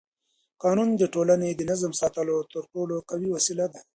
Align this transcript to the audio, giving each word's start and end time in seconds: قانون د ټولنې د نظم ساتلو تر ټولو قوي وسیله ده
قانون 0.63 0.89
د 0.97 1.03
ټولنې 1.13 1.49
د 1.55 1.61
نظم 1.71 1.91
ساتلو 2.01 2.35
تر 2.53 2.63
ټولو 2.73 2.95
قوي 3.09 3.29
وسیله 3.35 3.65
ده 3.73 3.81